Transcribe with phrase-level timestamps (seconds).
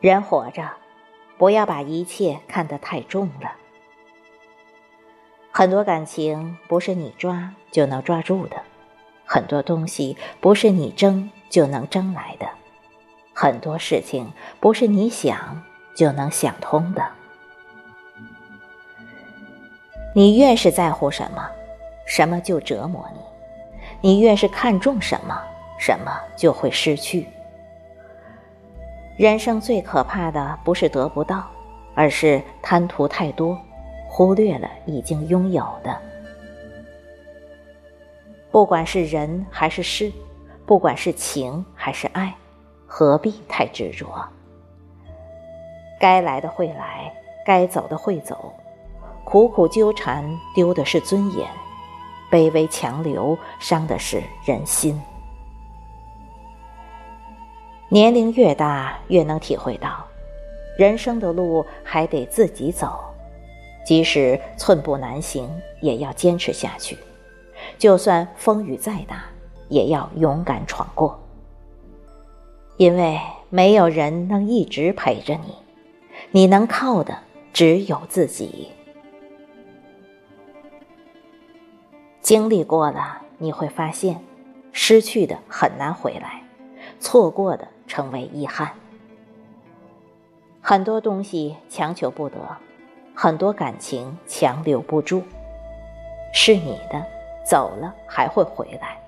[0.00, 0.70] 人活着，
[1.38, 3.52] 不要把一切看得太重了。
[5.50, 8.56] 很多感情不是你抓就能抓住的，
[9.24, 12.46] 很多东西不是你争就能争来的，
[13.32, 14.30] 很多事情
[14.60, 15.62] 不是你想
[15.96, 17.02] 就能想通的。
[20.14, 21.48] 你越是在乎什么，
[22.06, 23.20] 什么就折磨你；
[24.00, 25.40] 你越是看重什么，
[25.78, 27.26] 什么就会失去。
[29.16, 31.46] 人生最可怕的不是得不到，
[31.94, 33.56] 而是贪图太多，
[34.08, 35.96] 忽略了已经拥有的。
[38.50, 40.12] 不管是人还是事，
[40.66, 42.34] 不管是情还是爱，
[42.86, 44.08] 何必太执着？
[46.00, 47.12] 该来的会来，
[47.46, 48.52] 该走的会走，
[49.24, 51.48] 苦苦纠缠丢的是尊严，
[52.32, 55.00] 卑微强留伤的是人心。
[57.90, 60.04] 年龄越大，越能体会到，
[60.76, 62.98] 人生的路还得自己走，
[63.84, 65.48] 即使寸步难行，
[65.80, 66.96] 也要坚持下去；
[67.78, 69.24] 就算风雨再大，
[69.68, 71.20] 也要勇敢闯过。
[72.76, 75.54] 因为没有人能一直陪着你，
[76.32, 77.16] 你能靠的
[77.52, 78.68] 只有自己。
[82.20, 84.20] 经历过了，你会发现，
[84.72, 86.42] 失去的很难回来，
[86.98, 87.68] 错过的。
[87.94, 88.72] 成为遗憾，
[90.60, 92.36] 很多东西强求不得，
[93.14, 95.22] 很多感情强留不住。
[96.32, 97.00] 是你的，
[97.46, 98.98] 走了还会回来；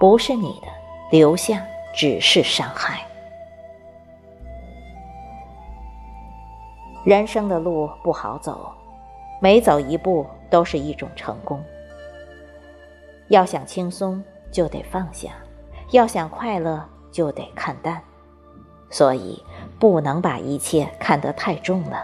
[0.00, 0.68] 不是你的，
[1.10, 1.62] 留下
[1.94, 3.06] 只是伤害。
[7.04, 8.72] 人生的路不好走，
[9.38, 11.62] 每走一步都是一种成功。
[13.28, 15.28] 要想轻松，就得放下；
[15.90, 16.82] 要想快乐。
[17.14, 18.02] 就得看淡，
[18.94, 19.42] 所以
[19.80, 22.00] 不能把一切看得太重了。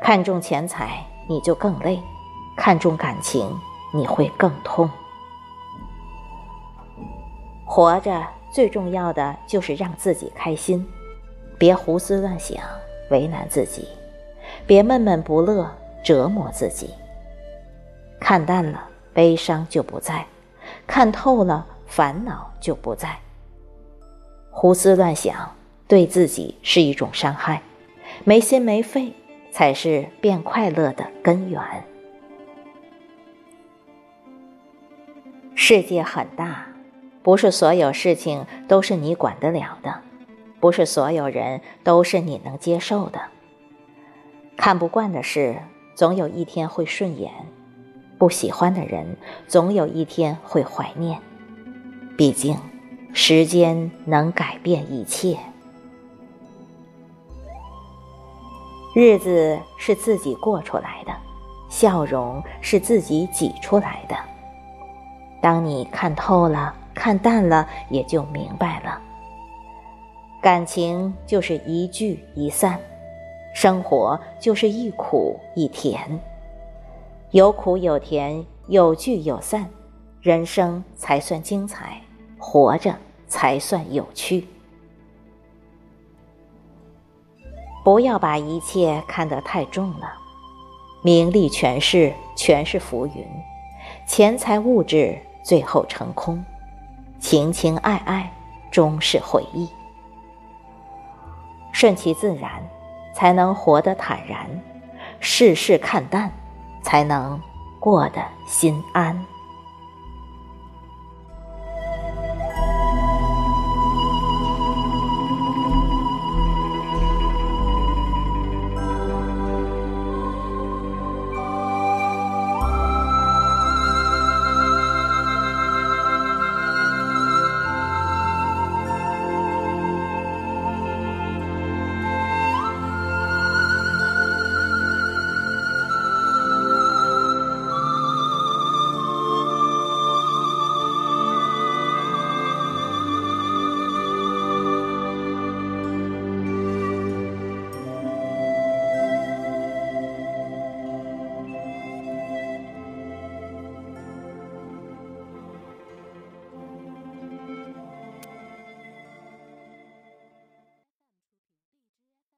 [0.00, 1.96] 看重钱财，你就更累；
[2.56, 3.56] 看重感情，
[3.94, 4.90] 你会更痛。
[7.64, 10.84] 活着最重要的就是让自己开心，
[11.56, 12.60] 别胡思乱想，
[13.08, 13.84] 为难自己；
[14.66, 15.70] 别闷闷不乐，
[16.02, 16.90] 折磨自己。
[18.18, 20.26] 看淡了，悲伤就不在；
[20.84, 23.16] 看透了，烦恼就不在。
[24.54, 25.56] 胡思乱想
[25.88, 27.62] 对自己是一种伤害，
[28.22, 29.14] 没心没肺
[29.50, 31.60] 才是变快乐的根源。
[35.54, 36.66] 世界很大，
[37.22, 40.00] 不是所有事情都是你管得了的，
[40.60, 43.20] 不是所有人都是你能接受的。
[44.56, 45.56] 看不惯的事，
[45.94, 47.30] 总有一天会顺眼；
[48.18, 49.16] 不喜欢的人，
[49.48, 51.18] 总有一天会怀念。
[52.16, 52.56] 毕竟。
[53.14, 55.36] 时间能改变一切，
[58.94, 61.12] 日子是自己过出来的，
[61.68, 64.16] 笑容是自己挤出来的。
[65.42, 68.98] 当你看透了、看淡了，也就明白了，
[70.40, 72.80] 感情就是一聚一散，
[73.54, 76.18] 生活就是一苦一甜，
[77.30, 79.68] 有苦有甜，有聚有散，
[80.22, 82.00] 人生才算精彩。
[82.44, 82.98] 活着
[83.28, 84.48] 才算有趣。
[87.84, 90.12] 不要把一切看得太重了，
[91.02, 93.24] 名利权势全是浮云，
[94.08, 96.44] 钱财物质最后成空，
[97.20, 98.32] 情情爱爱
[98.72, 99.68] 终是回忆。
[101.70, 102.68] 顺其自然，
[103.14, 104.46] 才能活得坦然；
[105.20, 106.32] 世事看淡，
[106.82, 107.40] 才能
[107.78, 109.24] 过得心安。